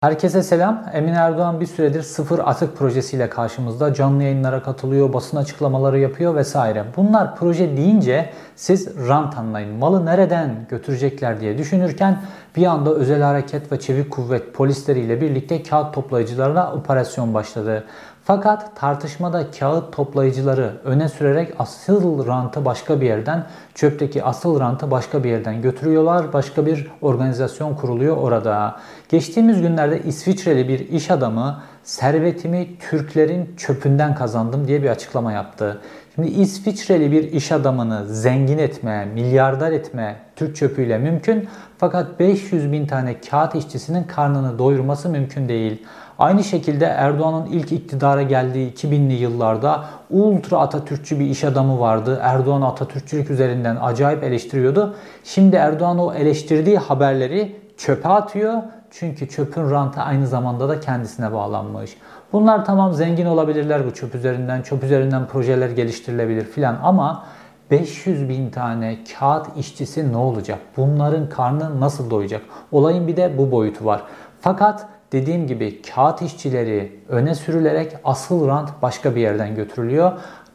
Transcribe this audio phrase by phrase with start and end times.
[0.00, 0.84] Herkese selam.
[0.92, 3.94] Emin Erdoğan bir süredir sıfır atık projesiyle karşımızda.
[3.94, 6.84] Canlı yayınlara katılıyor, basın açıklamaları yapıyor vesaire.
[6.96, 9.74] Bunlar proje deyince siz rant anlayın.
[9.74, 12.22] Malı nereden götürecekler diye düşünürken
[12.56, 17.84] bir anda özel hareket ve çevik kuvvet polisleriyle birlikte kağıt toplayıcılarına operasyon başladı.
[18.26, 25.24] Fakat tartışmada kağıt toplayıcıları öne sürerek asıl rantı başka bir yerden, çöpteki asıl rantı başka
[25.24, 26.32] bir yerden götürüyorlar.
[26.32, 28.76] Başka bir organizasyon kuruluyor orada.
[29.08, 35.80] Geçtiğimiz günlerde İsviçreli bir iş adamı servetimi Türklerin çöpünden kazandım diye bir açıklama yaptı.
[36.14, 41.48] Şimdi İsviçreli bir iş adamını zengin etme, milyardar etme Türk çöpüyle mümkün.
[41.78, 45.86] Fakat 500 bin tane kağıt işçisinin karnını doyurması mümkün değil.
[46.18, 52.20] Aynı şekilde Erdoğan'ın ilk iktidara geldiği 2000'li yıllarda ultra Atatürkçü bir iş adamı vardı.
[52.22, 54.94] Erdoğan Atatürkçülük üzerinden acayip eleştiriyordu.
[55.24, 58.62] Şimdi Erdoğan o eleştirdiği haberleri çöpe atıyor.
[58.90, 61.96] Çünkü çöpün rantı aynı zamanda da kendisine bağlanmış.
[62.32, 64.62] Bunlar tamam zengin olabilirler bu çöp üzerinden.
[64.62, 67.24] Çöp üzerinden projeler geliştirilebilir filan ama
[67.70, 70.58] 500 bin tane kağıt işçisi ne olacak?
[70.76, 72.42] Bunların karnı nasıl doyacak?
[72.72, 74.02] Olayın bir de bu boyutu var.
[74.40, 80.12] Fakat dediğim gibi kağıt işçileri öne sürülerek asıl rant başka bir yerden götürülüyor.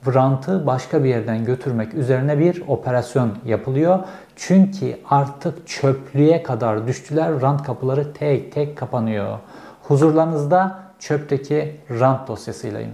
[0.08, 4.00] Rantı başka bir yerden götürmek üzerine bir operasyon yapılıyor.
[4.36, 7.42] Çünkü artık çöplüğe kadar düştüler.
[7.42, 9.40] Rant kapıları tek tek kapanıyor.
[9.84, 12.92] Huzurlarınızda çöpteki rant dosyasıylayım.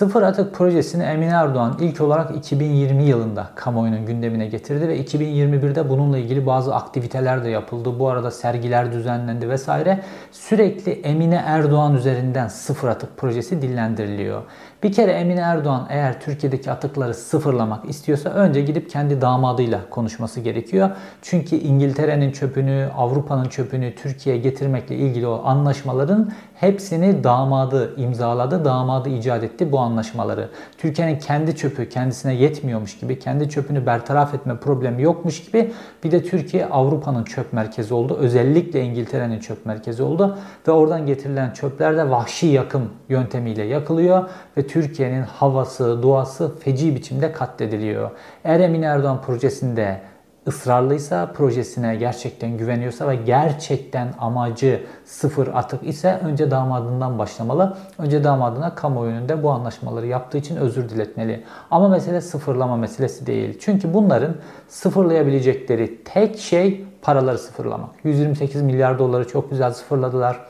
[0.00, 6.18] Sıfır Atık projesini Emin Erdoğan ilk olarak 2020 yılında kamuoyunun gündemine getirdi ve 2021'de bununla
[6.18, 7.98] ilgili bazı aktiviteler de yapıldı.
[7.98, 10.00] Bu arada sergiler düzenlendi vesaire.
[10.32, 14.42] Sürekli Emine Erdoğan üzerinden sıfır atık projesi dillendiriliyor.
[14.82, 20.90] Bir kere Emine Erdoğan eğer Türkiye'deki atıkları sıfırlamak istiyorsa önce gidip kendi damadıyla konuşması gerekiyor.
[21.22, 29.44] Çünkü İngiltere'nin çöpünü, Avrupa'nın çöpünü Türkiye'ye getirmekle ilgili o anlaşmaların hepsini damadı imzaladı, damadı icat
[29.44, 30.48] etti bu anlaşmaları.
[30.78, 35.72] Türkiye'nin kendi çöpü kendisine yetmiyormuş gibi, kendi çöpünü bertaraf etme problemi yokmuş gibi
[36.04, 38.16] bir de Türkiye Avrupa'nın çöp merkezi oldu.
[38.20, 44.66] Özellikle İngiltere'nin çöp merkezi oldu ve oradan getirilen çöpler de vahşi yakım yöntemiyle yakılıyor ve
[44.66, 48.10] Türkiye'nin havası, doğası feci biçimde katlediliyor.
[48.44, 50.00] Eğer Emin Erdoğan projesinde
[50.46, 57.76] ısrarlıysa, projesine gerçekten güveniyorsa ve gerçekten amacı sıfır atık ise önce damadından başlamalı.
[57.98, 61.44] Önce damadına kamuoyunun bu anlaşmaları yaptığı için özür diletmeli.
[61.70, 63.58] Ama mesele sıfırlama meselesi değil.
[63.60, 64.34] Çünkü bunların
[64.68, 67.90] sıfırlayabilecekleri tek şey paraları sıfırlamak.
[68.04, 70.40] 128 milyar doları çok güzel sıfırladılar.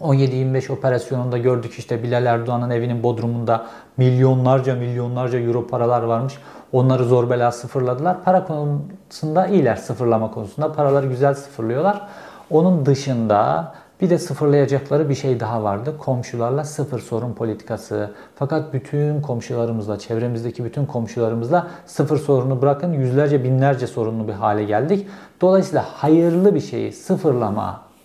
[0.00, 6.38] 17-25 operasyonunda gördük işte Bilal Erdoğan'ın evinin bodrumunda milyonlarca milyonlarca euro paralar varmış.
[6.72, 8.24] Onları zor bela sıfırladılar.
[8.24, 10.72] Para konusunda iyiler sıfırlama konusunda.
[10.72, 12.08] Paraları güzel sıfırlıyorlar.
[12.50, 15.98] Onun dışında bir de sıfırlayacakları bir şey daha vardı.
[15.98, 18.10] Komşularla sıfır sorun politikası.
[18.34, 25.08] Fakat bütün komşularımızla, çevremizdeki bütün komşularımızla sıfır sorunu bırakın yüzlerce binlerce sorunlu bir hale geldik.
[25.40, 26.92] Dolayısıyla hayırlı bir şeyi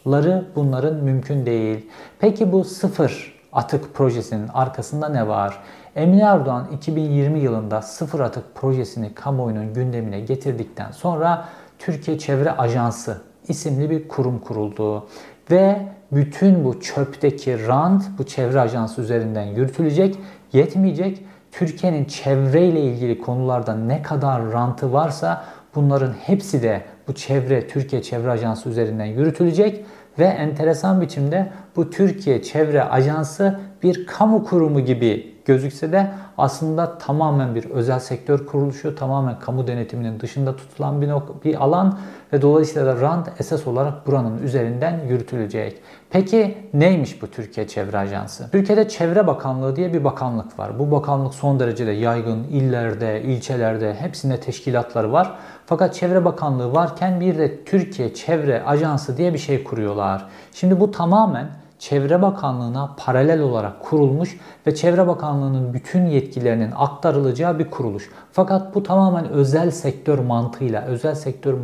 [0.01, 1.89] sıfırlamaları bunların mümkün değil.
[2.19, 5.57] Peki bu sıfır atık projesinin arkasında ne var?
[5.95, 11.45] Emine Erdoğan 2020 yılında sıfır atık projesini kamuoyunun gündemine getirdikten sonra
[11.79, 15.07] Türkiye Çevre Ajansı isimli bir kurum kuruldu.
[15.51, 15.81] Ve
[16.11, 20.17] bütün bu çöpteki rant bu çevre ajansı üzerinden yürütülecek,
[20.53, 21.25] yetmeyecek.
[21.51, 25.43] Türkiye'nin çevreyle ilgili konularda ne kadar rantı varsa
[25.75, 29.85] bunların hepsi de bu çevre Türkiye Çevre Ajansı üzerinden yürütülecek
[30.19, 36.07] ve enteresan biçimde bu Türkiye Çevre Ajansı bir kamu kurumu gibi gözükse de
[36.41, 41.09] aslında tamamen bir özel sektör kuruluşu, tamamen kamu denetiminin dışında tutulan bir,
[41.43, 41.99] bir alan
[42.33, 45.81] ve dolayısıyla da RAND esas olarak buranın üzerinden yürütülecek.
[46.09, 48.51] Peki neymiş bu Türkiye Çevre Ajansı?
[48.51, 50.79] Türkiye'de Çevre Bakanlığı diye bir bakanlık var.
[50.79, 55.35] Bu bakanlık son derecede yaygın illerde, ilçelerde hepsinde teşkilatları var.
[55.65, 60.25] Fakat Çevre Bakanlığı varken bir de Türkiye Çevre Ajansı diye bir şey kuruyorlar.
[60.53, 64.37] Şimdi bu tamamen Çevre Bakanlığı'na paralel olarak kurulmuş
[64.67, 68.09] ve Çevre Bakanlığı'nın bütün yetkilerinin aktarılacağı bir kuruluş.
[68.31, 71.57] Fakat bu tamamen özel sektör mantığıyla, özel sektör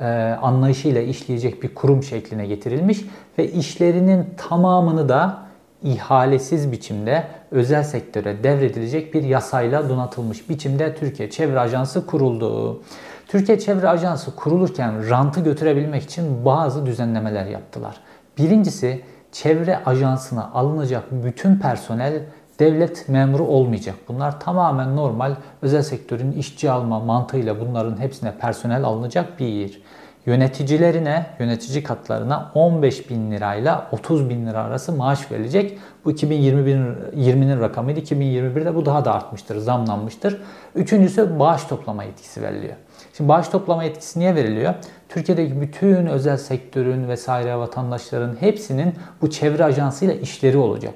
[0.00, 0.04] e,
[0.42, 3.04] anlayışıyla işleyecek bir kurum şekline getirilmiş
[3.38, 5.38] ve işlerinin tamamını da
[5.82, 12.82] ihalesiz biçimde özel sektöre devredilecek bir yasayla donatılmış biçimde Türkiye Çevre Ajansı kuruldu.
[13.26, 17.96] Türkiye Çevre Ajansı kurulurken rantı götürebilmek için bazı düzenlemeler yaptılar.
[18.38, 19.02] Birincisi
[19.32, 22.22] çevre ajansına alınacak bütün personel
[22.58, 23.94] devlet memuru olmayacak.
[24.08, 29.82] Bunlar tamamen normal özel sektörün işçi alma mantığıyla bunların hepsine personel alınacak bir.
[30.26, 35.78] Yöneticilerine, yönetici katlarına 15 bin lirayla 30 bin lira arası maaş verilecek.
[36.04, 38.00] Bu 2020'nin rakamıydı.
[38.00, 40.42] 2021'de bu daha da artmıştır, zamlanmıştır.
[40.74, 42.74] Üçüncüsü bağış toplama yetkisi veriliyor.
[43.18, 44.74] Şimdi bağış toplama yetkisi niye veriliyor?
[45.08, 50.94] Türkiye'deki bütün özel sektörün vesaire vatandaşların hepsinin bu çevre ajansıyla işleri olacak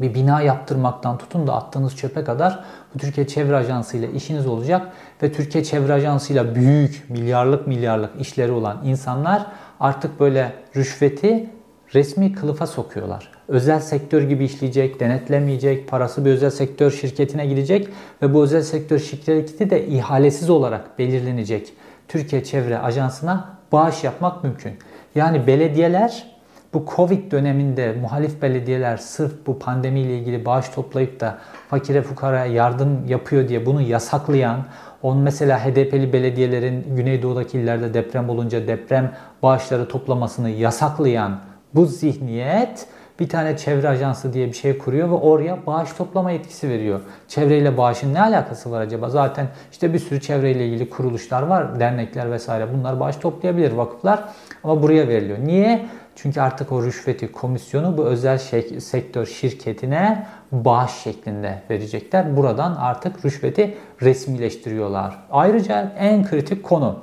[0.00, 2.64] bir bina yaptırmaktan tutun da attığınız çöpe kadar
[2.94, 8.20] bu Türkiye Çevre Ajansı ile işiniz olacak ve Türkiye Çevre Ajansı ile büyük milyarlık milyarlık
[8.20, 9.46] işleri olan insanlar
[9.80, 11.50] artık böyle rüşveti
[11.94, 13.39] resmi kılıfa sokuyorlar.
[13.50, 17.88] Özel sektör gibi işleyecek, denetlemeyecek, parası bir özel sektör şirketine gidecek
[18.22, 21.72] ve bu özel sektör şirketi de ihalesiz olarak belirlenecek.
[22.08, 24.72] Türkiye Çevre Ajansı'na bağış yapmak mümkün.
[25.14, 26.26] Yani belediyeler
[26.74, 31.38] bu Covid döneminde muhalif belediyeler sırf bu pandemiyle ilgili bağış toplayıp da
[31.68, 34.64] fakire fukaraya yardım yapıyor diye bunu yasaklayan,
[35.02, 39.12] on mesela HDP'li belediyelerin Güneydoğu'daki illerde deprem olunca deprem
[39.42, 41.40] bağışları toplamasını yasaklayan
[41.74, 42.86] bu zihniyet
[43.20, 47.00] bir tane çevre ajansı diye bir şey kuruyor ve oraya bağış toplama yetkisi veriyor.
[47.28, 49.10] Çevreyle bağışın ne alakası var acaba?
[49.10, 52.66] Zaten işte bir sürü çevreyle ilgili kuruluşlar var, dernekler vesaire.
[52.74, 54.24] Bunlar bağış toplayabilir vakıflar
[54.64, 55.38] ama buraya veriliyor.
[55.38, 55.86] Niye?
[56.16, 62.36] Çünkü artık o rüşveti komisyonu bu özel şey, sektör şirketine bağış şeklinde verecekler.
[62.36, 65.18] Buradan artık rüşveti resmileştiriyorlar.
[65.30, 66.98] Ayrıca en kritik konu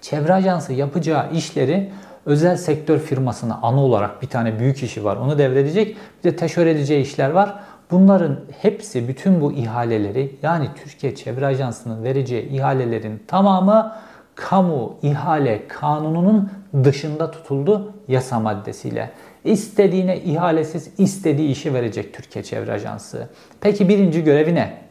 [0.00, 1.90] çevre ajansı yapacağı işleri
[2.28, 5.16] özel sektör firmasına ana olarak bir tane büyük işi var.
[5.16, 5.96] Onu devredecek.
[6.24, 7.54] Bir de teşhir edeceği işler var.
[7.90, 13.92] Bunların hepsi bütün bu ihaleleri yani Türkiye Çevre Ajansı'nın vereceği ihalelerin tamamı
[14.34, 16.50] kamu ihale kanununun
[16.84, 19.10] dışında tutuldu yasa maddesiyle.
[19.44, 23.28] İstediğine ihalesiz istediği işi verecek Türkiye Çevre Ajansı.
[23.60, 24.87] Peki birinci görevi ne?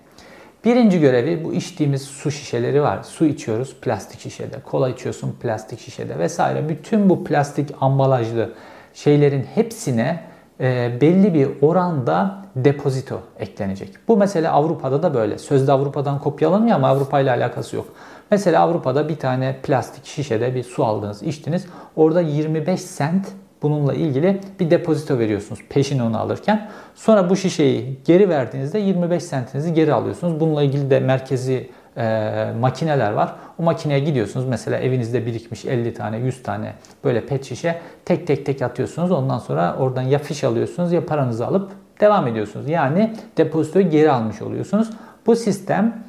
[0.65, 3.03] Birinci görevi bu içtiğimiz su şişeleri var.
[3.03, 6.69] Su içiyoruz plastik şişede, kola içiyorsun plastik şişede vesaire.
[6.69, 8.53] Bütün bu plastik ambalajlı
[8.93, 10.23] şeylerin hepsine
[10.59, 13.89] e, belli bir oranda depozito eklenecek.
[14.07, 15.37] Bu mesela Avrupa'da da böyle.
[15.37, 17.85] Sözde Avrupa'dan kopyalanıyor ama Avrupa ile alakası yok.
[18.31, 21.65] Mesela Avrupa'da bir tane plastik şişede bir su aldınız, içtiniz.
[21.95, 23.27] Orada 25 sent
[23.61, 26.69] bununla ilgili bir depozito veriyorsunuz peşin onu alırken.
[26.95, 30.39] Sonra bu şişeyi geri verdiğinizde 25 sentinizi geri alıyorsunuz.
[30.39, 33.35] Bununla ilgili de merkezi e, makineler var.
[33.59, 34.45] O makineye gidiyorsunuz.
[34.45, 36.73] Mesela evinizde birikmiş 50 tane, 100 tane
[37.03, 39.11] böyle pet şişe tek tek tek atıyorsunuz.
[39.11, 42.69] Ondan sonra oradan ya fiş alıyorsunuz ya paranızı alıp devam ediyorsunuz.
[42.69, 44.89] Yani depozitoyu geri almış oluyorsunuz.
[45.25, 46.03] Bu sistem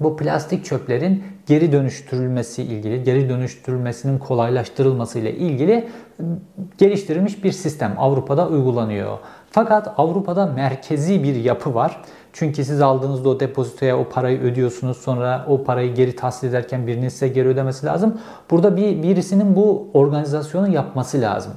[0.00, 5.88] bu plastik çöplerin geri dönüştürülmesi ilgili, geri dönüştürülmesinin kolaylaştırılması ile ilgili
[6.78, 9.18] geliştirilmiş bir sistem Avrupa'da uygulanıyor.
[9.50, 12.02] Fakat Avrupa'da merkezi bir yapı var.
[12.32, 14.96] Çünkü siz aldığınızda o depozitoya o parayı ödüyorsunuz.
[14.96, 18.20] Sonra o parayı geri tahsil ederken birinin size geri ödemesi lazım.
[18.50, 21.52] Burada bir birisinin bu organizasyonu yapması lazım.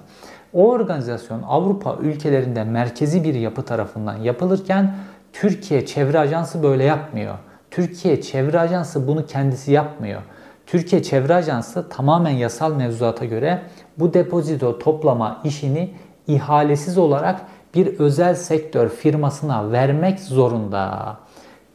[0.53, 4.95] O organizasyon Avrupa ülkelerinde merkezi bir yapı tarafından yapılırken
[5.33, 7.35] Türkiye Çevre Ajansı böyle yapmıyor.
[7.71, 10.21] Türkiye Çevre Ajansı bunu kendisi yapmıyor.
[10.65, 13.61] Türkiye Çevre Ajansı tamamen yasal mevzuata göre
[13.97, 15.93] bu depozito toplama işini
[16.27, 17.41] ihalesiz olarak
[17.75, 21.17] bir özel sektör firmasına vermek zorunda.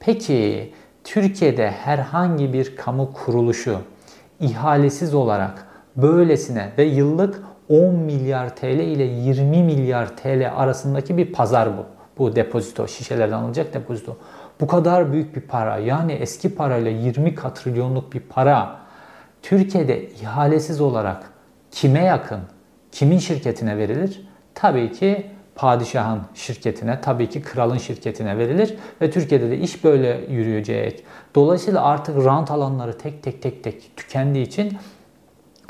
[0.00, 0.72] Peki
[1.04, 3.78] Türkiye'de herhangi bir kamu kuruluşu
[4.40, 11.78] ihalesiz olarak böylesine ve yıllık 10 milyar TL ile 20 milyar TL arasındaki bir pazar
[11.78, 11.84] bu.
[12.18, 14.16] Bu depozito, şişelerden alınacak depozito.
[14.60, 18.76] Bu kadar büyük bir para yani eski parayla 20 katrilyonluk bir para
[19.42, 21.30] Türkiye'de ihalesiz olarak
[21.70, 22.40] kime yakın,
[22.92, 24.28] kimin şirketine verilir?
[24.54, 31.04] Tabii ki padişahın şirketine, tabii ki kralın şirketine verilir ve Türkiye'de de iş böyle yürüyecek.
[31.34, 34.78] Dolayısıyla artık rant alanları tek tek tek tek tükendiği için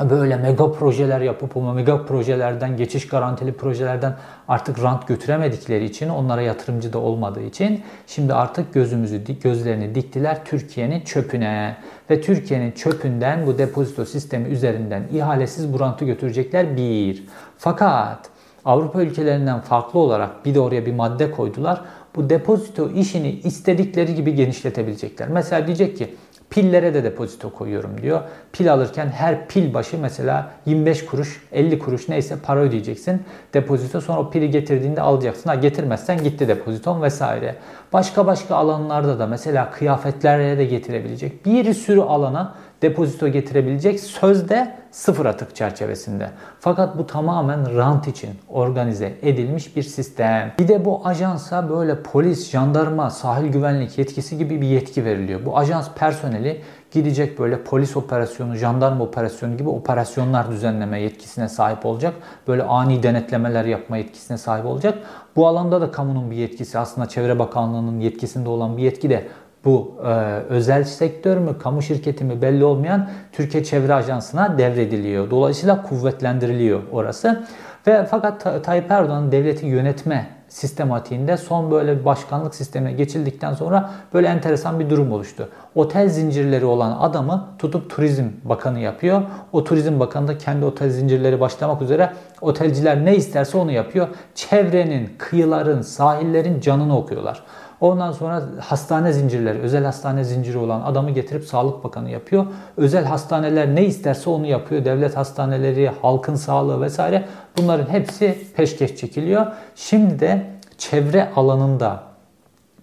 [0.00, 4.16] böyle mega projeler yapıp o mega projelerden, geçiş garantili projelerden
[4.48, 11.00] artık rant götüremedikleri için, onlara yatırımcı da olmadığı için şimdi artık gözümüzü, gözlerini diktiler Türkiye'nin
[11.00, 11.76] çöpüne.
[12.10, 17.24] Ve Türkiye'nin çöpünden bu depozito sistemi üzerinden ihalesiz bu rantı götürecekler bir.
[17.58, 18.30] Fakat
[18.64, 21.80] Avrupa ülkelerinden farklı olarak bir de oraya bir madde koydular.
[22.16, 25.28] Bu depozito işini istedikleri gibi genişletebilecekler.
[25.28, 26.14] Mesela diyecek ki
[26.56, 28.20] Pillere de depozito koyuyorum diyor.
[28.52, 33.22] Pil alırken her pil başı mesela 25 kuruş, 50 kuruş neyse para ödeyeceksin.
[33.54, 35.50] Depozito sonra o pili getirdiğinde alacaksın.
[35.50, 37.56] Ha getirmezsen gitti depoziton vesaire.
[37.92, 41.46] Başka başka alanlarda da mesela kıyafetlere de getirebilecek.
[41.46, 46.30] Bir sürü alana depozito getirebilecek sözde sıfır atık çerçevesinde.
[46.60, 50.52] Fakat bu tamamen rant için organize edilmiş bir sistem.
[50.58, 55.44] Bir de bu ajansa böyle polis, jandarma, sahil güvenlik yetkisi gibi bir yetki veriliyor.
[55.44, 56.60] Bu ajans personeli
[56.96, 62.14] gidecek böyle polis operasyonu, jandarma operasyonu gibi operasyonlar düzenleme yetkisine sahip olacak.
[62.48, 64.98] Böyle ani denetlemeler yapma yetkisine sahip olacak.
[65.36, 69.26] Bu alanda da kamunun bir yetkisi aslında Çevre Bakanlığı'nın yetkisinde olan bir yetki de
[69.64, 70.08] bu e,
[70.48, 75.30] özel sektör mü, kamu şirketi mi belli olmayan Türkiye Çevre Ajansı'na devrediliyor.
[75.30, 77.46] Dolayısıyla kuvvetlendiriliyor orası.
[77.86, 84.80] Ve fakat Tayyip Erdoğan devleti yönetme sistematiğinde son böyle başkanlık sistemine geçildikten sonra böyle enteresan
[84.80, 85.48] bir durum oluştu.
[85.74, 89.22] Otel zincirleri olan adamı tutup turizm bakanı yapıyor.
[89.52, 94.08] O turizm bakanı da kendi otel zincirleri başlamak üzere otelciler ne isterse onu yapıyor.
[94.34, 97.42] Çevrenin, kıyıların, sahillerin canını okuyorlar.
[97.80, 102.46] Ondan sonra hastane zincirleri, özel hastane zinciri olan adamı getirip Sağlık Bakanı yapıyor.
[102.76, 104.84] Özel hastaneler ne isterse onu yapıyor.
[104.84, 107.24] Devlet hastaneleri, halkın sağlığı vesaire
[107.58, 109.46] bunların hepsi peşkeş çekiliyor.
[109.74, 110.46] Şimdi de
[110.78, 112.02] çevre alanında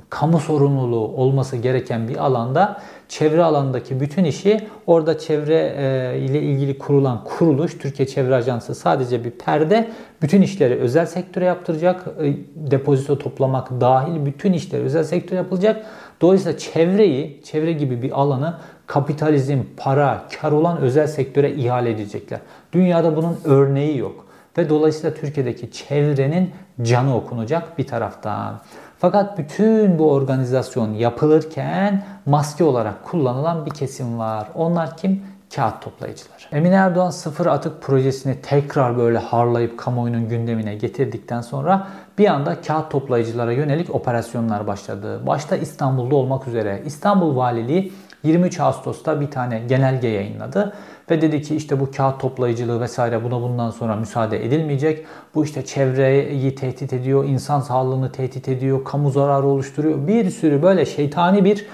[0.10, 2.82] kamu sorumluluğu olması gereken bir alanda
[3.14, 9.24] çevre alanındaki bütün işi orada çevre e, ile ilgili kurulan kuruluş Türkiye Çevre Ajansı sadece
[9.24, 9.90] bir perde
[10.22, 12.06] bütün işleri özel sektöre yaptıracak.
[12.22, 15.86] E, depozito toplamak dahil bütün işleri özel sektöre yapılacak.
[16.22, 22.40] Dolayısıyla çevreyi, çevre gibi bir alanı kapitalizm, para, kar olan özel sektöre ihale edecekler.
[22.74, 24.26] Dünyada bunun örneği yok.
[24.58, 26.52] Ve dolayısıyla Türkiye'deki çevrenin
[26.82, 28.62] canı okunacak bir taraftan.
[29.04, 34.48] Fakat bütün bu organizasyon yapılırken maske olarak kullanılan bir kesim var.
[34.56, 35.24] Onlar kim?
[35.56, 36.50] Kağıt toplayıcılar.
[36.52, 42.92] Emin Erdoğan sıfır atık projesini tekrar böyle harlayıp kamuoyunun gündemine getirdikten sonra bir anda kağıt
[42.92, 45.28] toplayıcılara yönelik operasyonlar başladı.
[45.28, 47.94] Başta İstanbul'da olmak üzere İstanbul Valiliği
[48.24, 50.74] 23 Ağustos'ta bir tane genelge yayınladı
[51.12, 55.06] ve dedi ki işte bu kağıt toplayıcılığı vesaire buna bundan sonra müsaade edilmeyecek.
[55.36, 60.08] Bu işte çevreyi tehdit ediyor, insan sağlığını tehdit ediyor, kamu zararı oluşturuyor.
[60.08, 61.66] Bir sürü böyle şeytani bir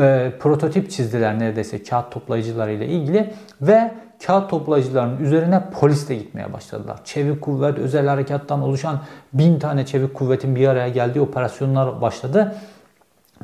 [0.00, 3.90] e, prototip çizdiler neredeyse kağıt toplayıcıları ile ilgili ve
[4.26, 6.96] kağıt toplayıcıların üzerine polis de gitmeye başladılar.
[7.04, 9.00] Çevik kuvvet, özel harekattan oluşan
[9.32, 12.54] bin tane çevik kuvvetin bir araya geldiği operasyonlar başladı.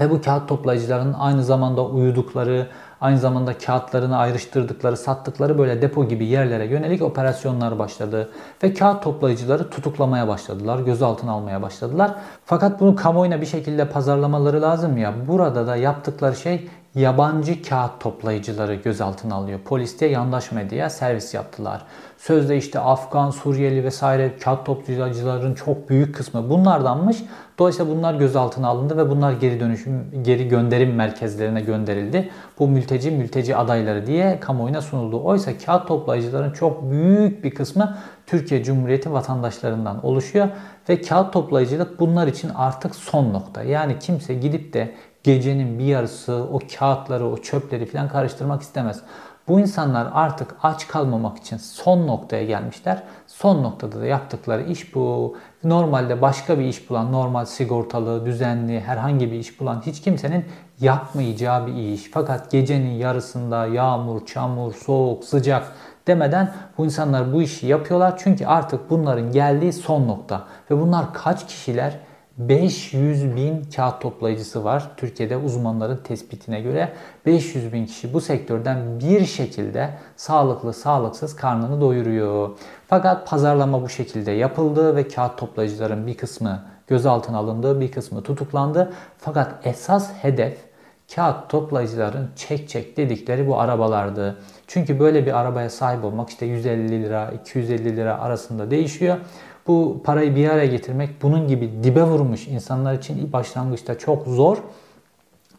[0.01, 2.67] Ve bu kağıt toplayıcıların aynı zamanda uyudukları,
[3.01, 8.31] aynı zamanda kağıtlarını ayrıştırdıkları, sattıkları böyle depo gibi yerlere yönelik operasyonlar başladı.
[8.63, 12.15] Ve kağıt toplayıcıları tutuklamaya başladılar, gözaltına almaya başladılar.
[12.45, 15.15] Fakat bunu kamuoyuna bir şekilde pazarlamaları lazım ya.
[15.29, 19.61] Burada da yaptıkları şey yabancı kağıt toplayıcıları gözaltına alıyor.
[19.65, 21.83] Polis de yandaş medyaya servis yaptılar.
[22.19, 27.17] Sözde işte Afgan, Suriyeli vesaire kağıt toplayıcıların çok büyük kısmı bunlardanmış.
[27.59, 32.31] Dolayısıyla bunlar gözaltına alındı ve bunlar geri dönüşüm, geri gönderim merkezlerine gönderildi.
[32.59, 35.25] Bu mülteci, mülteci adayları diye kamuoyuna sunuldu.
[35.25, 37.97] Oysa kağıt toplayıcıların çok büyük bir kısmı
[38.27, 40.49] Türkiye Cumhuriyeti vatandaşlarından oluşuyor
[40.89, 43.63] ve kağıt toplayıcılık bunlar için artık son nokta.
[43.63, 49.01] Yani kimse gidip de gecenin bir yarısı o kağıtları, o çöpleri falan karıştırmak istemez.
[49.49, 53.03] Bu insanlar artık aç kalmamak için son noktaya gelmişler.
[53.27, 55.37] Son noktada da yaptıkları iş bu.
[55.65, 60.45] Normalde başka bir iş bulan, normal sigortalı, düzenli, herhangi bir iş bulan hiç kimsenin
[60.81, 62.11] yapmayacağı bir iş.
[62.13, 65.73] Fakat gecenin yarısında yağmur, çamur, soğuk, sıcak
[66.07, 68.15] demeden bu insanlar bu işi yapıyorlar.
[68.19, 70.45] Çünkü artık bunların geldiği son nokta.
[70.71, 71.99] Ve bunlar kaç kişiler?
[72.49, 74.91] 500 bin kağıt toplayıcısı var.
[74.97, 76.93] Türkiye'de uzmanların tespitine göre
[77.27, 82.51] 500 bin kişi bu sektörden bir şekilde sağlıklı sağlıksız karnını doyuruyor.
[82.89, 88.93] Fakat pazarlama bu şekilde yapıldı ve kağıt toplayıcıların bir kısmı gözaltına alındı, bir kısmı tutuklandı.
[89.19, 90.59] Fakat esas hedef
[91.15, 94.37] kağıt toplayıcıların çek çek dedikleri bu arabalardı.
[94.67, 99.19] Çünkü böyle bir arabaya sahip olmak işte 150 lira, 250 lira arasında değişiyor.
[99.67, 104.59] Bu parayı bir araya getirmek bunun gibi dibe vurmuş insanlar için başlangıçta çok zor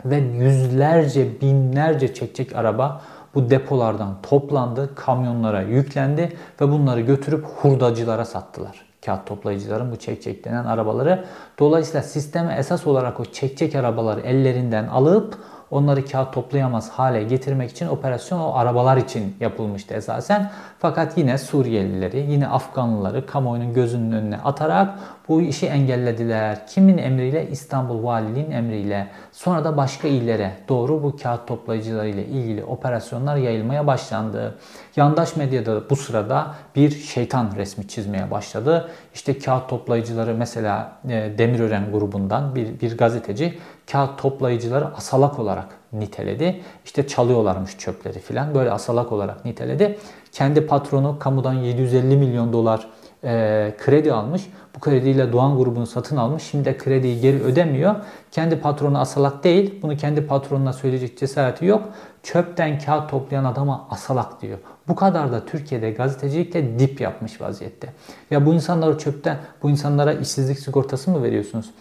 [0.05, 3.01] ve yüzlerce, binlerce çekecek araba
[3.36, 8.86] bu depolardan toplandı, kamyonlara yüklendi ve bunları götürüp hurdacılara sattılar.
[9.05, 11.25] Kağıt toplayıcıların bu çekçek denen arabaları.
[11.60, 15.38] Dolayısıyla sisteme esas olarak o çekçek arabaları ellerinden alıp
[15.72, 20.51] onları kağıt toplayamaz hale getirmek için operasyon o arabalar için yapılmıştı esasen.
[20.79, 26.67] Fakat yine Suriyelileri, yine Afganlıları kamuoyunun gözünün önüne atarak bu işi engellediler.
[26.67, 27.49] Kimin emriyle?
[27.49, 29.07] İstanbul Valiliğin emriyle.
[29.31, 34.57] Sonra da başka illere doğru bu kağıt toplayıcıları ile ilgili operasyonlar yayılmaya başlandı.
[34.95, 38.89] Yandaş medyada bu sırada bir şeytan resmi çizmeye başladı.
[39.13, 43.59] İşte kağıt toplayıcıları mesela e, Demirören grubundan bir, bir gazeteci
[43.91, 46.61] kağıt toplayıcıları asalak olarak niteledi.
[46.85, 49.97] İşte çalıyorlarmış çöpleri filan böyle asalak olarak niteledi.
[50.31, 52.87] Kendi patronu kamudan 750 milyon dolar
[53.23, 54.41] e, kredi almış.
[54.75, 56.43] Bu krediyle Doğan grubunu satın almış.
[56.43, 57.95] Şimdi de krediyi geri ödemiyor.
[58.31, 59.81] Kendi patronu asalak değil.
[59.81, 61.89] Bunu kendi patronuna söyleyecek cesareti yok.
[62.23, 64.57] Çöpten kağıt toplayan adama asalak diyor.
[64.87, 67.93] Bu kadar da Türkiye'de gazetecilikle dip yapmış vaziyette.
[68.31, 71.71] Ya bu insanları çöpten, bu insanlara işsizlik sigortası mı veriyorsunuz?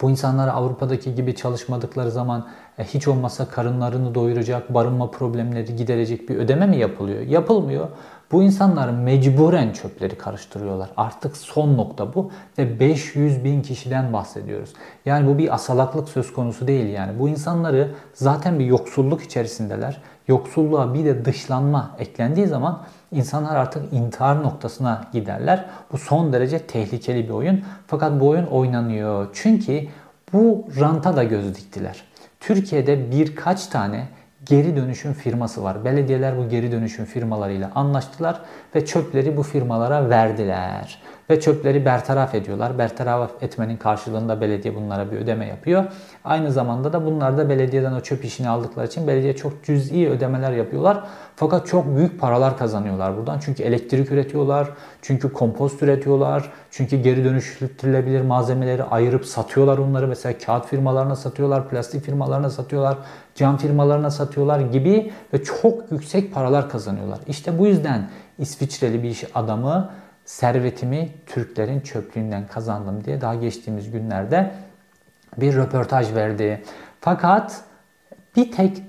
[0.00, 2.46] Bu insanlara Avrupa'daki gibi çalışmadıkları zaman
[2.78, 7.20] hiç olmazsa karınlarını doyuracak, barınma problemleri giderecek bir ödeme mi yapılıyor?
[7.20, 7.88] Yapılmıyor.
[8.32, 10.90] Bu insanlar mecburen çöpleri karıştırıyorlar.
[10.96, 14.72] Artık son nokta bu ve 500 bin kişiden bahsediyoruz.
[15.06, 17.18] Yani bu bir asalaklık söz konusu değil yani.
[17.18, 20.00] Bu insanları zaten bir yoksulluk içerisindeler.
[20.28, 25.64] Yoksulluğa bir de dışlanma eklendiği zaman insanlar artık intihar noktasına giderler.
[25.92, 27.64] Bu son derece tehlikeli bir oyun.
[27.86, 29.28] Fakat bu oyun oynanıyor.
[29.32, 29.86] Çünkü
[30.32, 32.04] bu ranta da göz diktiler.
[32.46, 34.06] Türkiye'de birkaç tane
[34.46, 35.84] geri dönüşüm firması var.
[35.84, 38.40] Belediyeler bu geri dönüşüm firmalarıyla anlaştılar
[38.74, 41.02] ve çöpleri bu firmalara verdiler.
[41.30, 42.78] Ve çöpleri bertaraf ediyorlar.
[42.78, 45.84] Bertaraf etmenin karşılığında belediye bunlara bir ödeme yapıyor.
[46.24, 50.52] Aynı zamanda da bunlar da belediyeden o çöp işini aldıkları için belediye çok cüz'i ödemeler
[50.52, 51.04] yapıyorlar.
[51.36, 53.38] Fakat çok büyük paralar kazanıyorlar buradan.
[53.38, 54.68] Çünkü elektrik üretiyorlar,
[55.02, 60.08] çünkü kompost üretiyorlar, çünkü geri dönüştürülebilir malzemeleri ayırıp satıyorlar onları.
[60.08, 62.98] Mesela kağıt firmalarına satıyorlar, plastik firmalarına satıyorlar,
[63.34, 67.18] cam firmalarına satıyorlar gibi ve çok yüksek paralar kazanıyorlar.
[67.26, 69.90] İşte bu yüzden İsviçreli bir iş adamı
[70.24, 74.54] servetimi Türklerin çöplüğünden kazandım diye daha geçtiğimiz günlerde
[75.36, 76.62] bir röportaj verdi.
[77.00, 77.64] Fakat
[78.36, 78.82] bir tek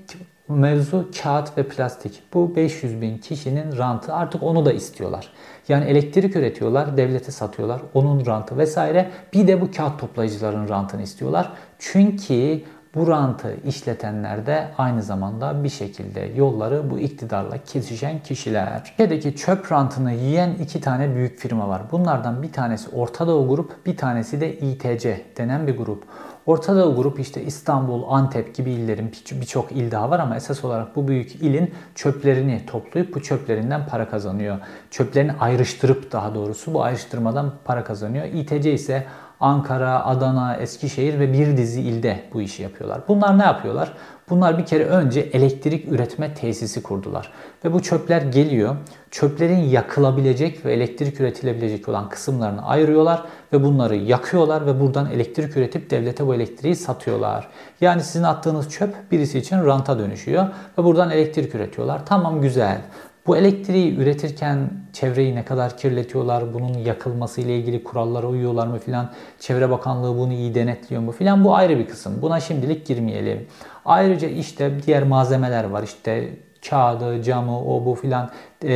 [0.48, 2.22] mevzu kağıt ve plastik.
[2.34, 5.32] Bu 500 bin kişinin rantı artık onu da istiyorlar.
[5.68, 7.82] Yani elektrik üretiyorlar, devlete satıyorlar.
[7.94, 9.10] Onun rantı vesaire.
[9.32, 11.52] Bir de bu kağıt toplayıcıların rantını istiyorlar.
[11.78, 12.60] Çünkü
[12.96, 18.84] bu rantı işletenler de aynı zamanda bir şekilde yolları bu iktidarla kesişen kişiler.
[18.84, 21.82] Türkiye'deki çöp rantını yiyen iki tane büyük firma var.
[21.92, 26.04] Bunlardan bir tanesi Orta Doğu Grup, bir tanesi de İTC denen bir grup.
[26.46, 30.96] Orta Doğu grup işte İstanbul, Antep gibi illerin birçok il daha var ama esas olarak
[30.96, 34.58] bu büyük ilin çöplerini toplayıp bu çöplerinden para kazanıyor.
[34.90, 38.24] Çöplerini ayrıştırıp daha doğrusu bu ayrıştırmadan para kazanıyor.
[38.24, 39.06] İTC ise
[39.40, 43.00] Ankara, Adana, Eskişehir ve bir dizi ilde bu işi yapıyorlar.
[43.08, 43.92] Bunlar ne yapıyorlar?
[44.30, 47.32] Bunlar bir kere önce elektrik üretme tesisi kurdular.
[47.64, 48.76] Ve bu çöpler geliyor.
[49.10, 55.90] Çöplerin yakılabilecek ve elektrik üretilebilecek olan kısımlarını ayırıyorlar ve bunları yakıyorlar ve buradan elektrik üretip
[55.90, 57.48] devlete bu elektriği satıyorlar.
[57.80, 60.46] Yani sizin attığınız çöp birisi için ranta dönüşüyor
[60.78, 62.06] ve buradan elektrik üretiyorlar.
[62.06, 62.80] Tamam güzel.
[63.26, 69.12] Bu elektriği üretirken çevreyi ne kadar kirletiyorlar, bunun yakılması ile ilgili kurallara uyuyorlar mı filan,
[69.40, 72.22] Çevre Bakanlığı bunu iyi denetliyor mu filan bu ayrı bir kısım.
[72.22, 73.46] Buna şimdilik girmeyelim.
[73.84, 76.28] Ayrıca işte diğer malzemeler var işte
[76.70, 78.30] kağıdı, camı, o bu filan
[78.64, 78.68] e,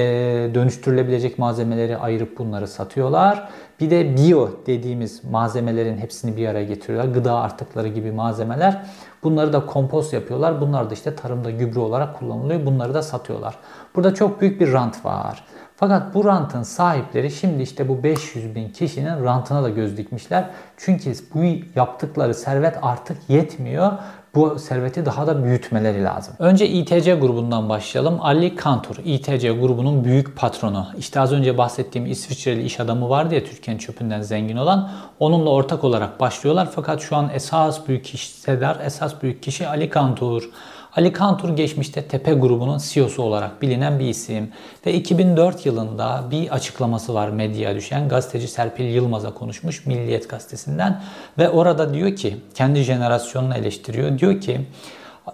[0.54, 3.48] dönüştürülebilecek malzemeleri ayırıp bunları satıyorlar.
[3.80, 7.14] Bir de bio dediğimiz malzemelerin hepsini bir araya getiriyorlar.
[7.14, 8.82] Gıda artıkları gibi malzemeler.
[9.22, 10.60] Bunları da kompost yapıyorlar.
[10.60, 12.66] Bunlar da işte tarımda gübre olarak kullanılıyor.
[12.66, 13.54] Bunları da satıyorlar.
[13.96, 15.44] Burada çok büyük bir rant var.
[15.76, 20.50] Fakat bu rantın sahipleri şimdi işte bu 500 bin kişinin rantına da göz dikmişler.
[20.76, 23.92] Çünkü bu yaptıkları servet artık yetmiyor
[24.34, 26.34] bu serveti daha da büyütmeleri lazım.
[26.38, 28.18] Önce İTC grubundan başlayalım.
[28.20, 30.86] Ali Kantur, İTC grubunun büyük patronu.
[30.98, 34.90] İşte az önce bahsettiğim İsviçreli iş adamı vardı ya Türkiye'nin çöpünden zengin olan.
[35.18, 36.68] Onunla ortak olarak başlıyorlar.
[36.74, 40.50] Fakat şu an esas büyük hissedar, esas büyük kişi Ali Kantur.
[40.96, 44.52] Ali Kantur geçmişte Tepe grubunun CEO'su olarak bilinen bir isim
[44.86, 51.02] ve 2004 yılında bir açıklaması var medyaya düşen gazeteci Serpil Yılmaz'a konuşmuş Milliyet gazetesinden
[51.38, 54.18] ve orada diyor ki kendi jenerasyonunu eleştiriyor.
[54.18, 54.60] Diyor ki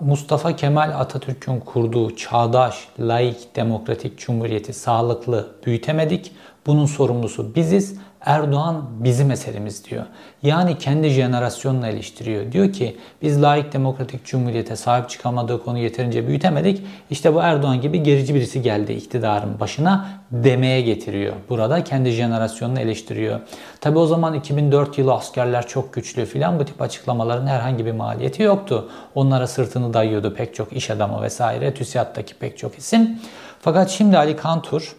[0.01, 6.33] Mustafa Kemal Atatürk'ün kurduğu çağdaş, laik, demokratik cumhuriyeti sağlıklı büyütemedik.
[6.67, 10.05] Bunun sorumlusu biziz Erdoğan bizim eserimiz diyor.
[10.43, 12.53] Yani kendi jenerasyonunu eleştiriyor.
[12.53, 16.83] Diyor ki biz layık demokratik cumhuriyete sahip çıkamadığı konu yeterince büyütemedik.
[17.11, 21.35] İşte bu Erdoğan gibi gerici birisi geldi iktidarın başına demeye getiriyor.
[21.49, 23.41] Burada kendi jenerasyonunu eleştiriyor.
[23.81, 28.43] Tabi o zaman 2004 yılı askerler çok güçlü filan bu tip açıklamaların herhangi bir maliyeti
[28.43, 28.89] yoktu.
[29.15, 31.75] Onlara sırtını dayıyordu pek çok iş adamı vesaire.
[31.75, 33.19] TÜSİAD'daki pek çok isim.
[33.61, 34.97] Fakat şimdi Ali Kantur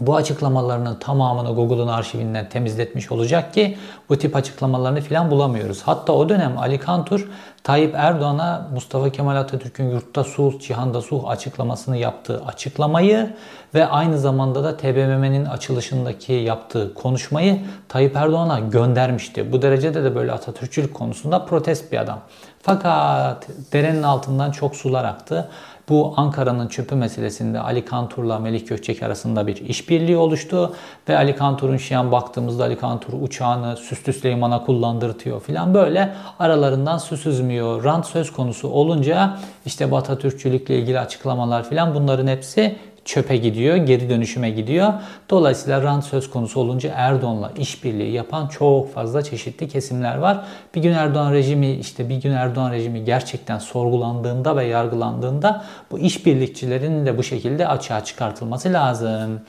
[0.00, 5.82] bu açıklamalarının tamamını Google'un arşivinden temizletmiş olacak ki bu tip açıklamalarını filan bulamıyoruz.
[5.82, 7.28] Hatta o dönem Ali Kantur
[7.68, 13.34] Tayyip Erdoğan'a Mustafa Kemal Atatürk'ün yurtta sulh, cihanda sulh açıklamasını yaptığı açıklamayı
[13.74, 19.52] ve aynı zamanda da TBMM'nin açılışındaki yaptığı konuşmayı Tayyip Erdoğan'a göndermişti.
[19.52, 22.18] Bu derecede de böyle Atatürkçülük konusunda protest bir adam.
[22.62, 25.48] Fakat derenin altından çok sular aktı.
[25.88, 30.74] Bu Ankara'nın çöpü meselesinde Ali Kantur'la Melih Gökçek arasında bir işbirliği oluştu
[31.08, 36.98] ve Ali Kantur'un şu an baktığımızda Ali Kantur uçağını Süslü Süleyman'a kullandırtıyor filan böyle aralarından
[36.98, 37.84] su süzmüyor.
[37.84, 42.76] Rant söz konusu olunca işte Batı Türkçülükle ilgili açıklamalar filan bunların hepsi
[43.08, 44.92] çöpe gidiyor, geri dönüşüme gidiyor.
[45.30, 50.44] Dolayısıyla rant söz konusu olunca Erdoğan'la işbirliği yapan çok fazla çeşitli kesimler var.
[50.74, 57.06] Bir gün Erdoğan rejimi işte bir gün Erdoğan rejimi gerçekten sorgulandığında ve yargılandığında bu işbirlikçilerin
[57.06, 59.40] de bu şekilde açığa çıkartılması lazım.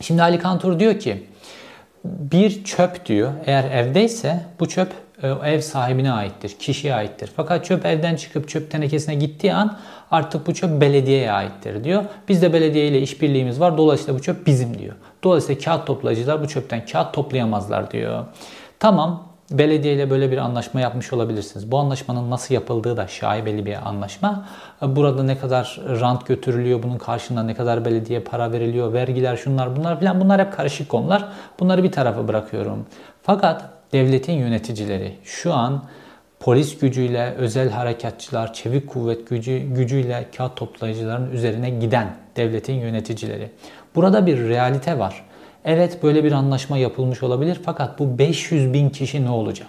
[0.00, 1.26] Şimdi Ali Kantur diyor ki
[2.04, 7.30] bir çöp diyor eğer evdeyse bu çöp ev sahibine aittir, kişiye aittir.
[7.36, 9.78] Fakat çöp evden çıkıp çöp tenekesine gittiği an
[10.10, 12.04] artık bu çöp belediyeye aittir diyor.
[12.28, 13.78] Biz de belediye ile işbirliğimiz var.
[13.78, 14.94] Dolayısıyla bu çöp bizim diyor.
[15.22, 18.24] Dolayısıyla kağıt toplayıcılar bu çöpten kağıt toplayamazlar diyor.
[18.80, 21.70] Tamam belediye ile böyle bir anlaşma yapmış olabilirsiniz.
[21.70, 24.46] Bu anlaşmanın nasıl yapıldığı da şaibeli bir anlaşma.
[24.82, 29.98] Burada ne kadar rant götürülüyor, bunun karşılığında ne kadar belediye para veriliyor, vergiler şunlar bunlar
[29.98, 31.28] filan bunlar hep karışık konular.
[31.60, 32.86] Bunları bir tarafa bırakıyorum.
[33.22, 35.84] Fakat devletin yöneticileri şu an
[36.40, 43.50] polis gücüyle, özel harekatçılar, çevik kuvvet gücü, gücüyle kağıt toplayıcıların üzerine giden devletin yöneticileri.
[43.94, 45.24] Burada bir realite var.
[45.64, 49.68] Evet böyle bir anlaşma yapılmış olabilir fakat bu 500 bin kişi ne olacak?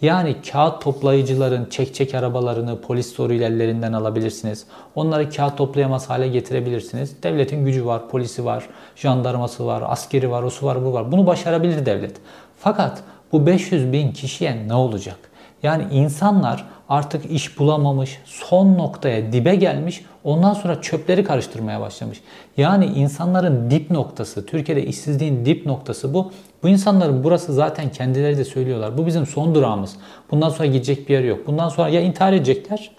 [0.00, 4.66] Yani kağıt toplayıcıların çek çek arabalarını polis soruyla ellerinden alabilirsiniz.
[4.94, 7.22] Onları kağıt toplayamaz hale getirebilirsiniz.
[7.22, 11.12] Devletin gücü var, polisi var, jandarması var, askeri var, osu var, bu var.
[11.12, 12.16] Bunu başarabilir devlet.
[12.58, 15.18] Fakat bu 500 bin kişiye ne olacak?
[15.62, 22.20] Yani insanlar artık iş bulamamış, son noktaya dibe gelmiş, ondan sonra çöpleri karıştırmaya başlamış.
[22.56, 26.32] Yani insanların dip noktası, Türkiye'de işsizliğin dip noktası bu.
[26.62, 28.98] Bu insanların burası zaten kendileri de söylüyorlar.
[28.98, 29.96] Bu bizim son durağımız.
[30.30, 31.46] Bundan sonra gidecek bir yer yok.
[31.46, 32.90] Bundan sonra ya intihar edecekler,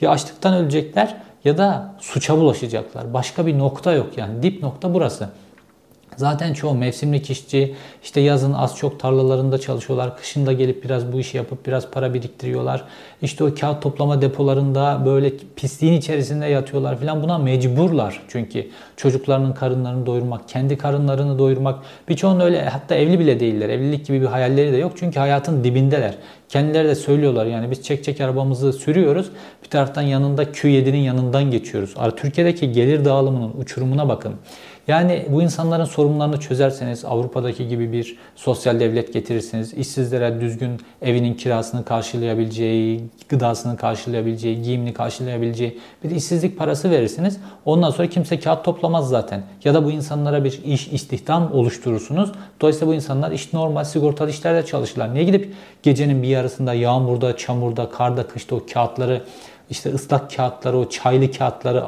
[0.00, 3.14] ya açlıktan ölecekler ya da suça bulaşacaklar.
[3.14, 4.42] Başka bir nokta yok yani.
[4.42, 5.28] Dip nokta burası.
[6.18, 10.16] Zaten çoğu mevsimlik işçi işte yazın az çok tarlalarında çalışıyorlar.
[10.16, 12.84] Kışında gelip biraz bu işi yapıp biraz para biriktiriyorlar.
[13.22, 17.22] İşte o kağıt toplama depolarında böyle pisliğin içerisinde yatıyorlar falan.
[17.22, 21.78] Buna mecburlar çünkü çocuklarının karınlarını doyurmak, kendi karınlarını doyurmak.
[22.08, 23.68] Birçoğunun öyle hatta evli bile değiller.
[23.68, 26.14] Evlilik gibi bir hayalleri de yok çünkü hayatın dibindeler.
[26.48, 29.30] Kendileri de söylüyorlar yani biz çek çek arabamızı sürüyoruz.
[29.64, 31.94] Bir taraftan yanında Q7'nin yanından geçiyoruz.
[32.16, 34.34] Türkiye'deki gelir dağılımının uçurumuna bakın.
[34.88, 39.74] Yani bu insanların sorunlarını çözerseniz Avrupa'daki gibi bir sosyal devlet getirirsiniz.
[39.74, 47.40] işsizlere düzgün evinin kirasını karşılayabileceği, gıdasını karşılayabileceği, giyimini karşılayabileceği bir işsizlik parası verirsiniz.
[47.64, 49.42] Ondan sonra kimse kağıt toplamaz zaten.
[49.64, 52.32] Ya da bu insanlara bir iş istihdam oluşturursunuz.
[52.60, 55.14] Dolayısıyla bu insanlar iş normal sigortalı işlerde çalışırlar.
[55.14, 59.22] Niye gidip gecenin bir yarısında yağmurda, çamurda, karda, kışta o kağıtları
[59.70, 61.84] işte ıslak kağıtları, o çaylı kağıtları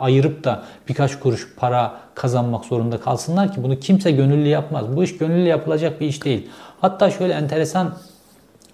[0.00, 4.96] ayırıp da birkaç kuruş para kazanmak zorunda kalsınlar ki bunu kimse gönüllü yapmaz.
[4.96, 6.50] Bu iş gönüllü yapılacak bir iş değil.
[6.80, 7.94] Hatta şöyle enteresan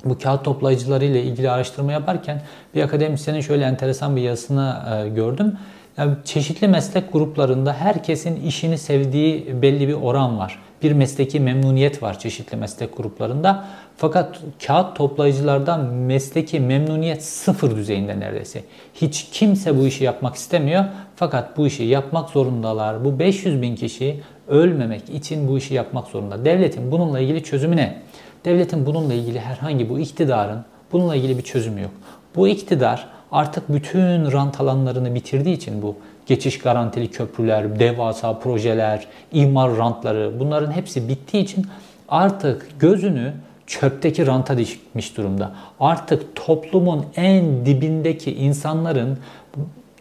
[0.04, 2.42] bu kağıt toplayıcıları ile ilgili araştırma yaparken
[2.74, 5.58] bir akademisyenin şöyle enteresan bir yazısını e, gördüm.
[5.98, 10.58] Yani çeşitli meslek gruplarında herkesin işini sevdiği belli bir oran var.
[10.82, 13.64] Bir mesleki memnuniyet var çeşitli meslek gruplarında.
[13.96, 18.64] Fakat kağıt toplayıcılardan mesleki memnuniyet sıfır düzeyinde neredeyse.
[18.94, 20.84] Hiç kimse bu işi yapmak istemiyor.
[21.16, 23.04] Fakat bu işi yapmak zorundalar.
[23.04, 26.44] Bu 500 bin kişi ölmemek için bu işi yapmak zorunda.
[26.44, 28.02] Devletin bununla ilgili çözümü ne?
[28.44, 31.92] Devletin bununla ilgili herhangi bu iktidarın bununla ilgili bir çözümü yok.
[32.36, 39.76] Bu iktidar artık bütün rant alanlarını bitirdiği için bu geçiş garantili köprüler, devasa projeler, imar
[39.76, 41.66] rantları bunların hepsi bittiği için
[42.08, 43.32] artık gözünü
[43.66, 45.52] çöpteki ranta dikmiş durumda.
[45.80, 49.18] Artık toplumun en dibindeki insanların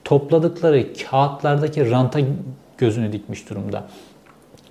[0.04, 2.20] topladıkları kağıtlardaki ranta
[2.78, 3.84] gözünü dikmiş durumda.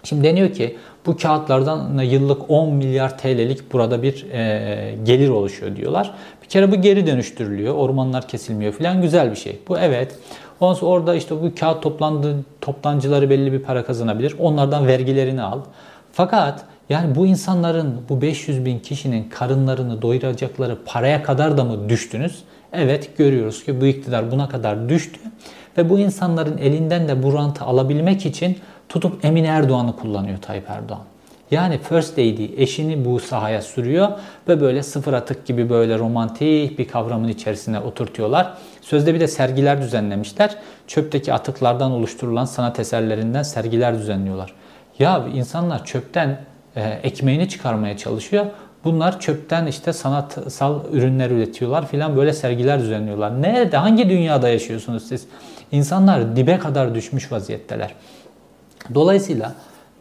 [0.05, 6.15] Şimdi deniyor ki bu kağıtlardan yıllık 10 milyar TL'lik burada bir e, gelir oluşuyor diyorlar.
[6.43, 7.75] Bir kere bu geri dönüştürülüyor.
[7.75, 9.59] Ormanlar kesilmiyor falan güzel bir şey.
[9.69, 10.19] Bu evet.
[10.61, 14.37] Ondan sonra orada işte bu kağıt toplandı, toptancıları belli bir para kazanabilir.
[14.39, 15.61] Onlardan vergilerini al.
[16.13, 22.45] Fakat yani bu insanların, bu 500 bin kişinin karınlarını doyuracakları paraya kadar da mı düştünüz?
[22.73, 25.21] Evet görüyoruz ki bu iktidar buna kadar düştü
[25.79, 28.59] ve bu insanların elinden de bu rantı alabilmek için
[28.89, 31.03] tutup Emin Erdoğan'ı kullanıyor Tayyip Erdoğan.
[31.51, 34.09] Yani First Lady eşini bu sahaya sürüyor
[34.49, 38.55] ve böyle sıfır atık gibi böyle romantik bir kavramın içerisine oturtuyorlar.
[38.81, 40.57] Sözde bir de sergiler düzenlemişler.
[40.87, 44.53] Çöpteki atıklardan oluşturulan sanat eserlerinden sergiler düzenliyorlar.
[44.99, 46.41] Ya insanlar çöpten
[46.77, 48.47] e, ekmeğini çıkarmaya çalışıyor.
[48.85, 53.43] Bunlar çöpten işte sanatsal ürünler üretiyorlar filan böyle sergiler düzenliyorlar.
[53.43, 55.27] Nerede hangi dünyada yaşıyorsunuz siz?
[55.75, 57.95] İnsanlar dibe kadar düşmüş vaziyetteler.
[58.95, 59.55] Dolayısıyla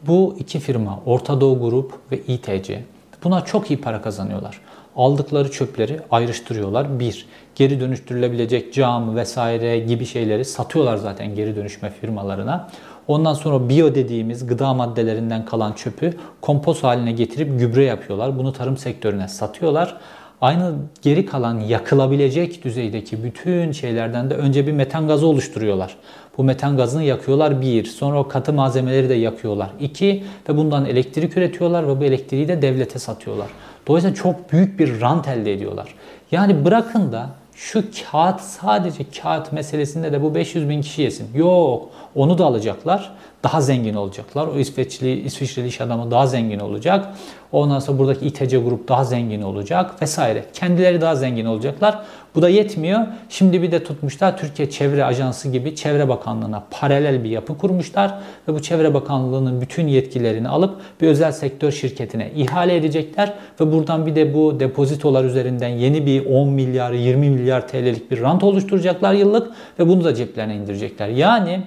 [0.07, 2.83] bu iki firma Orta Doğu Grup ve İTC
[3.23, 4.61] buna çok iyi para kazanıyorlar.
[4.95, 6.99] Aldıkları çöpleri ayrıştırıyorlar.
[6.99, 12.69] Bir, geri dönüştürülebilecek cam vesaire gibi şeyleri satıyorlar zaten geri dönüşme firmalarına.
[13.07, 18.37] Ondan sonra biyo dediğimiz gıda maddelerinden kalan çöpü kompost haline getirip gübre yapıyorlar.
[18.37, 19.97] Bunu tarım sektörüne satıyorlar.
[20.43, 25.95] Aynı geri kalan yakılabilecek düzeydeki bütün şeylerden de önce bir metan gazı oluşturuyorlar.
[26.37, 27.85] Bu metan gazını yakıyorlar bir.
[27.85, 29.69] Sonra o katı malzemeleri de yakıyorlar.
[29.79, 33.47] iki ve bundan elektrik üretiyorlar ve bu elektriği de devlete satıyorlar.
[33.87, 35.95] Dolayısıyla çok büyük bir rant elde ediyorlar.
[36.31, 41.27] Yani bırakın da şu kağıt sadece kağıt meselesinde de bu 500 bin kişi yesin.
[41.35, 43.11] Yok onu da alacaklar.
[43.43, 44.47] Daha zengin olacaklar.
[44.47, 47.07] O İsveçli, İsviçreli iş adamı daha zengin olacak.
[47.51, 50.45] Ondan sonra buradaki İTC grup daha zengin olacak vesaire.
[50.53, 51.99] Kendileri daha zengin olacaklar.
[52.35, 52.99] Bu da yetmiyor.
[53.29, 58.53] Şimdi bir de tutmuşlar Türkiye Çevre Ajansı gibi Çevre Bakanlığı'na paralel bir yapı kurmuşlar ve
[58.53, 64.15] bu Çevre Bakanlığı'nın bütün yetkilerini alıp bir özel sektör şirketine ihale edecekler ve buradan bir
[64.15, 69.51] de bu depozitolar üzerinden yeni bir 10 milyar 20 milyar TL'lik bir rant oluşturacaklar yıllık
[69.79, 71.07] ve bunu da ceplerine indirecekler.
[71.07, 71.61] Yani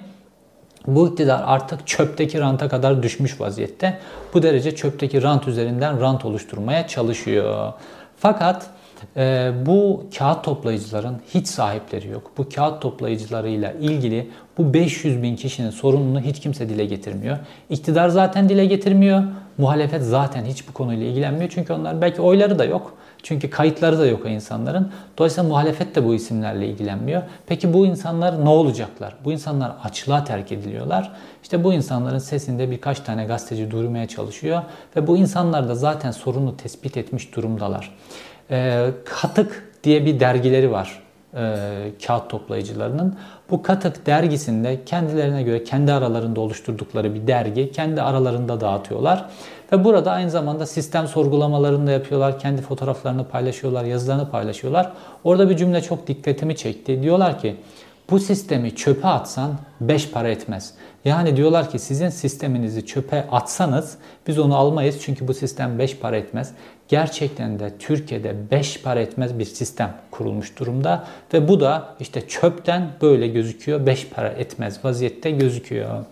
[0.87, 3.97] bu iktidar artık çöpteki ranta kadar düşmüş vaziyette.
[4.33, 7.73] Bu derece çöpteki rant üzerinden rant oluşturmaya çalışıyor.
[8.17, 8.69] Fakat
[9.17, 12.31] e, bu kağıt toplayıcıların hiç sahipleri yok.
[12.37, 17.37] Bu kağıt toplayıcılarıyla ilgili bu 500 bin kişinin sorununu hiç kimse dile getirmiyor.
[17.69, 19.23] İktidar zaten dile getirmiyor.
[19.57, 21.49] Muhalefet zaten hiç bu konuyla ilgilenmiyor.
[21.49, 22.93] Çünkü onlar belki oyları da yok.
[23.27, 24.91] Çünkü kayıtları da yok o insanların.
[25.17, 27.21] Dolayısıyla muhalefet de bu isimlerle ilgilenmiyor.
[27.47, 29.15] Peki bu insanlar ne olacaklar?
[29.25, 31.11] Bu insanlar açlığa terk ediliyorlar.
[31.43, 34.61] İşte bu insanların sesinde birkaç tane gazeteci duyurmaya çalışıyor.
[34.95, 37.95] Ve bu insanlar da zaten sorunu tespit etmiş durumdalar.
[38.51, 41.01] E, Katık diye bir dergileri var
[41.35, 41.55] e,
[42.07, 43.15] kağıt toplayıcılarının.
[43.51, 49.25] Bu Katık dergisinde kendilerine göre kendi aralarında oluşturdukları bir dergi kendi aralarında dağıtıyorlar.
[49.71, 52.39] Ve burada aynı zamanda sistem sorgulamalarını da yapıyorlar.
[52.39, 54.91] Kendi fotoğraflarını paylaşıyorlar, yazılarını paylaşıyorlar.
[55.23, 57.03] Orada bir cümle çok dikkatimi çekti.
[57.03, 57.55] Diyorlar ki
[58.09, 59.51] bu sistemi çöpe atsan
[59.81, 60.73] 5 para etmez.
[61.05, 66.17] Yani diyorlar ki sizin sisteminizi çöpe atsanız biz onu almayız çünkü bu sistem 5 para
[66.17, 66.51] etmez.
[66.87, 71.03] Gerçekten de Türkiye'de 5 para etmez bir sistem kurulmuş durumda
[71.33, 73.85] ve bu da işte çöpten böyle gözüküyor.
[73.85, 76.05] 5 para etmez vaziyette gözüküyor.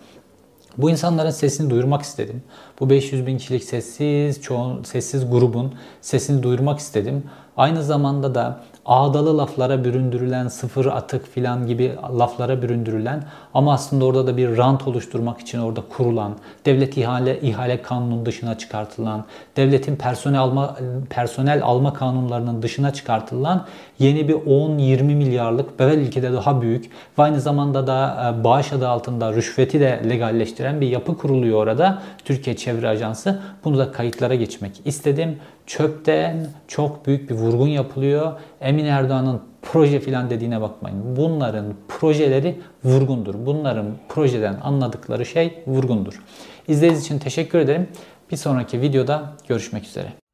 [0.78, 2.42] Bu insanların sesini duyurmak istedim.
[2.80, 7.24] Bu 500 bin kişilik sessiz, çoğun, sessiz grubun sesini duyurmak istedim.
[7.56, 14.26] Aynı zamanda da ağdalı laflara büründürülen, sıfır atık filan gibi laflara büründürülen ama aslında orada
[14.26, 19.24] da bir rant oluşturmak için orada kurulan, devlet ihale ihale kanunun dışına çıkartılan,
[19.56, 20.76] devletin personel alma
[21.10, 23.66] personel alma kanunlarının dışına çıkartılan
[23.98, 28.88] yeni bir 10-20 milyarlık belki de daha büyük ve aynı zamanda da e, bağış adı
[28.88, 32.02] altında rüşveti de legalleştiren bir yapı kuruluyor orada.
[32.24, 33.40] Türkiye Çevre Ajansı.
[33.64, 35.38] Bunu da kayıtlara geçmek istedim.
[35.66, 38.32] Çöpten çok büyük bir vurgun yapılıyor.
[38.60, 41.16] Emin Erdoğan'ın proje filan dediğine bakmayın.
[41.16, 43.34] Bunların projeleri vurgundur.
[43.46, 46.22] Bunların projeden anladıkları şey vurgundur.
[46.68, 47.88] İzlediğiniz için teşekkür ederim.
[48.30, 50.25] Bir sonraki videoda görüşmek üzere.